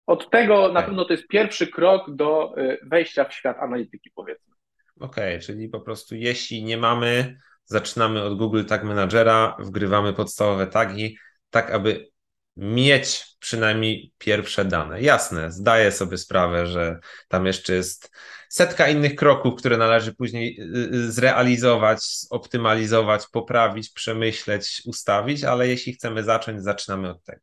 [0.06, 0.74] Od tego okay.
[0.74, 4.54] na pewno to jest pierwszy krok do y, wejścia w świat analityki, powiedzmy.
[5.00, 10.66] Okej, okay, czyli po prostu jeśli nie mamy, zaczynamy od Google Tag Managera, wgrywamy podstawowe
[10.66, 11.18] tagi,
[11.50, 12.08] tak aby
[12.56, 15.02] mieć przynajmniej pierwsze dane.
[15.02, 18.10] Jasne, zdaję sobie sprawę, że tam jeszcze jest
[18.48, 20.64] setka innych kroków, które należy później y,
[20.94, 27.40] y, zrealizować, optymalizować, poprawić, przemyśleć, ustawić, ale jeśli chcemy zacząć, zaczynamy od tego.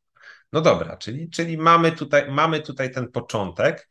[0.51, 3.89] No dobra, czyli, czyli mamy, tutaj, mamy tutaj ten początek.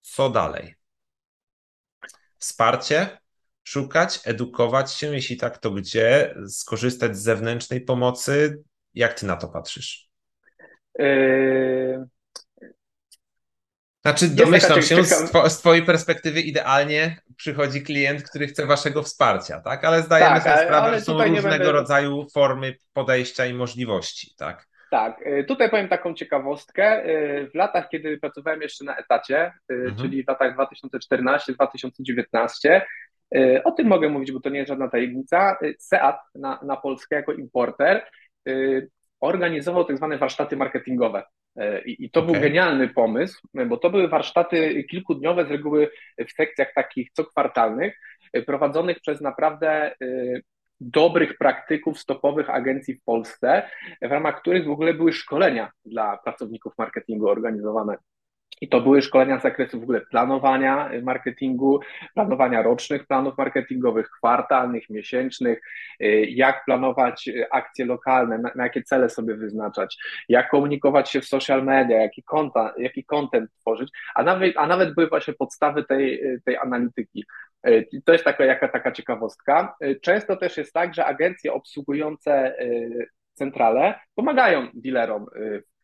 [0.00, 0.74] Co dalej?
[2.38, 3.18] Wsparcie,
[3.64, 8.62] szukać, edukować się, jeśli tak, to gdzie, skorzystać z zewnętrznej pomocy.
[8.94, 10.08] Jak ty na to patrzysz?
[10.98, 12.06] Yy,
[14.02, 19.60] znaczy, domyślam się, z, two, z, Twojej perspektywy idealnie przychodzi klient, który chce Waszego wsparcia,
[19.60, 19.84] tak?
[19.84, 21.72] Ale zdajemy tak, sobie sprawę, że są różnego będę...
[21.72, 24.66] rodzaju formy podejścia i możliwości, tak?
[24.90, 27.06] Tak, y, tutaj powiem taką ciekawostkę.
[27.06, 29.96] Y, w latach, kiedy pracowałem jeszcze na etacie, y, mhm.
[29.96, 32.80] czyli w latach 2014-2019,
[33.64, 35.58] o tym mogę mówić, bo to nie jest żadna tajemnica.
[35.78, 38.06] SEAT na, na Polskę jako importer
[39.20, 41.22] organizował tak zwane warsztaty marketingowe.
[41.86, 42.32] I, to okay.
[42.32, 45.90] był genialny pomysł, bo to były warsztaty kilkudniowe, z reguły
[46.28, 47.98] w sekcjach takich cokwartalnych,
[48.46, 49.94] prowadzonych przez naprawdę
[50.80, 53.62] dobrych praktyków stopowych agencji w Polsce,
[54.02, 57.96] w ramach których w ogóle były szkolenia dla pracowników marketingu organizowane.
[58.62, 61.80] I to były szkolenia z zakresu w ogóle planowania marketingu,
[62.14, 65.60] planowania rocznych planów marketingowych, kwartalnych, miesięcznych,
[66.28, 69.98] jak planować akcje lokalne, na, na jakie cele sobie wyznaczać,
[70.28, 74.94] jak komunikować się w social media, jaki content, jaki content tworzyć, a nawet, a nawet
[74.94, 77.24] były właśnie podstawy tej, tej analityki.
[78.04, 79.74] To jest taka, jaka, taka ciekawostka.
[80.02, 82.56] Często też jest tak, że agencje obsługujące
[83.34, 85.26] centrale pomagają dealerom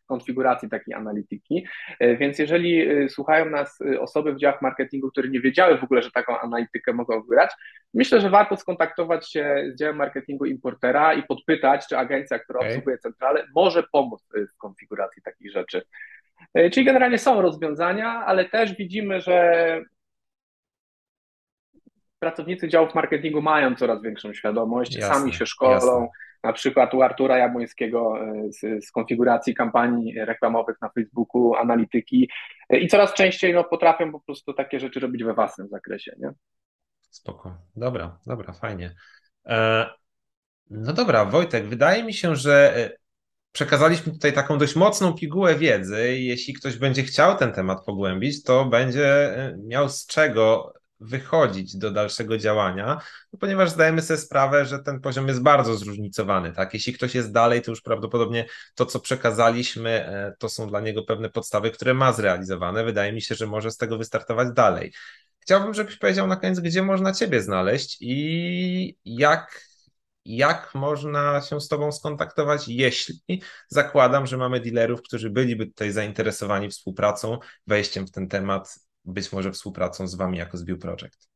[0.09, 1.65] konfiguracji takiej analityki.
[1.99, 5.83] E, więc jeżeli e, słuchają nas e, osoby w działach marketingu, które nie wiedziały w
[5.83, 7.51] ogóle, że taką analitykę mogą wybrać,
[7.93, 12.69] myślę, że warto skontaktować się z działem marketingu importera i podpytać, czy agencja, która okay.
[12.69, 15.81] obsługuje centralę, może pomóc w konfiguracji takich rzeczy.
[16.71, 19.81] Czyli generalnie są rozwiązania, ale też widzimy, że
[22.19, 26.07] pracownicy działów marketingu mają coraz większą świadomość, jasne, sami się szkolą, jasne
[26.43, 32.29] na przykład u Artura Jabłońskiego e, z, z, konfiguracji kampanii reklamowych na Facebooku, analityki
[32.69, 36.15] e, i coraz częściej no, potrafią po prostu takie rzeczy robić we własnym zakresie.
[36.19, 36.31] Nie?
[37.09, 37.57] Spoko.
[37.75, 38.95] Dobra, dobra, fajnie.
[39.45, 39.85] E,
[40.69, 42.73] no dobra, Wojtek, wydaje mi się, że
[43.51, 46.17] przekazaliśmy tutaj taką dość mocną pigułę wiedzy.
[46.17, 49.35] Jeśli ktoś będzie chciał ten temat pogłębić, to będzie
[49.67, 53.01] miał z czego wychodzić do dalszego działania,
[53.33, 56.53] no ponieważ zdajemy sobie sprawę, że ten poziom jest bardzo zróżnicowany.
[56.53, 56.73] Tak?
[56.73, 61.03] Jeśli ktoś jest dalej, to już prawdopodobnie to, co przekazaliśmy, e, to są dla niego
[61.03, 62.83] pewne podstawy, które ma zrealizowane.
[62.83, 64.93] Wydaje mi się, że może z tego wystartować dalej.
[65.39, 69.69] Chciałbym, żebyś powiedział na koniec, gdzie można Ciebie znaleźć i jak
[70.25, 76.69] jak można się z Tobą skontaktować, jeśli zakładam, że mamy dealerów, którzy byliby tutaj zainteresowani
[76.69, 78.79] współpracą, wejściem w ten temat
[79.13, 81.29] być może współpracą z Wami jako z View Project?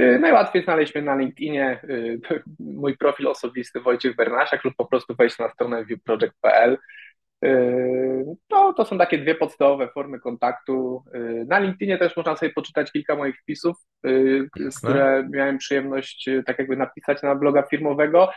[0.00, 2.20] Y, najłatwiej znaleźć mnie na LinkedInie, y,
[2.58, 6.78] mój profil osobisty Wojciech Bernasiak lub po prostu wejść na stronę viewproject.pl.
[7.44, 11.04] Y, no, to są takie dwie podstawowe formy kontaktu.
[11.46, 13.76] Na LinkedInie też można sobie poczytać kilka moich wpisów,
[14.76, 18.30] które miałem przyjemność tak jakby napisać na bloga firmowego.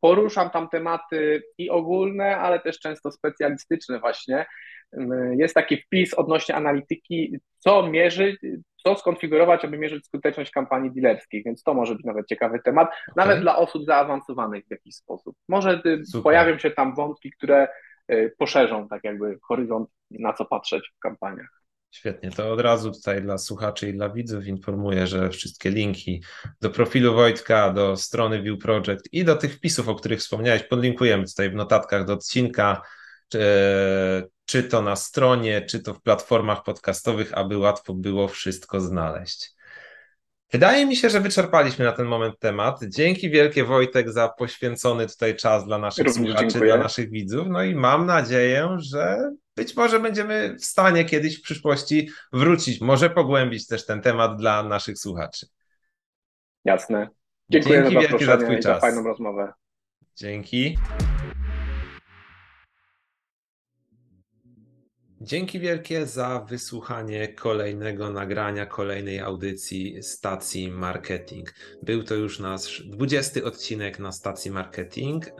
[0.00, 4.46] Poruszam tam tematy i ogólne, ale też często specjalistyczne właśnie.
[5.36, 8.40] Jest taki wpis odnośnie analityki, co mierzyć,
[8.84, 13.14] co skonfigurować, aby mierzyć skuteczność kampanii dealerskich, więc to może być nawet ciekawy temat, okay.
[13.16, 15.36] nawet dla osób zaawansowanych w jakiś sposób.
[15.48, 16.22] Może y, Super.
[16.22, 17.68] pojawią się tam wątki, które
[18.12, 21.58] y, poszerzą tak jakby horyzont, na co patrzeć w kampaniach.
[21.90, 26.22] Świetnie, to od razu tutaj dla słuchaczy i dla widzów informuję, że wszystkie linki
[26.60, 31.24] do profilu Wojtka, do strony View Project i do tych wpisów, o których wspomniałeś, podlinkujemy
[31.24, 32.82] tutaj w notatkach do odcinka
[34.44, 39.50] czy to na stronie, czy to w platformach podcastowych, aby łatwo było wszystko znaleźć.
[40.52, 42.80] Wydaje mi się, że wyczerpaliśmy na ten moment temat.
[42.88, 46.72] Dzięki wielkie Wojtek za poświęcony tutaj czas dla naszych Również słuchaczy, dziękuję.
[46.72, 47.46] dla naszych widzów.
[47.48, 53.10] No i mam nadzieję, że być może będziemy w stanie kiedyś w przyszłości wrócić, może
[53.10, 55.46] pogłębić też ten temat dla naszych słuchaczy.
[56.64, 57.08] Jasne.
[57.50, 58.64] Dziękuję Dzięki za wielkie za Twój czas.
[58.64, 59.52] Za fajną rozmowę.
[60.16, 60.78] Dzięki.
[65.20, 71.54] Dzięki wielkie za wysłuchanie kolejnego nagrania, kolejnej audycji stacji marketing.
[71.82, 75.26] Był to już nasz 20 odcinek na stacji marketing.
[75.26, 75.32] E,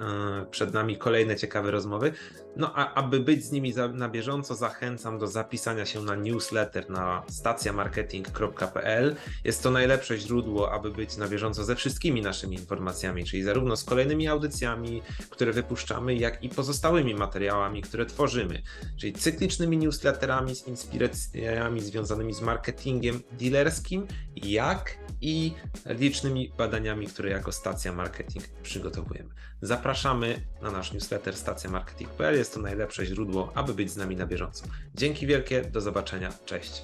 [0.51, 2.13] przed nami kolejne ciekawe rozmowy.
[2.57, 7.23] No a aby być z nimi na bieżąco, zachęcam do zapisania się na newsletter na
[7.29, 9.17] stacjamarketing.pl.
[9.45, 13.85] Jest to najlepsze źródło, aby być na bieżąco ze wszystkimi naszymi informacjami, czyli zarówno z
[13.85, 18.63] kolejnymi audycjami, które wypuszczamy, jak i pozostałymi materiałami, które tworzymy,
[18.97, 19.13] czyli
[19.69, 25.53] cyklicznymi newsletterami z inspiracjami związanymi z marketingiem dealerskim, jak i
[25.87, 29.31] licznymi badaniami, które jako stacja marketing przygotowujemy.
[29.63, 32.35] Zapraszamy na nasz newsletter stacjamarketing.pl.
[32.37, 34.65] Jest to najlepsze źródło, aby być z nami na bieżąco.
[34.95, 36.83] Dzięki wielkie, do zobaczenia, cześć.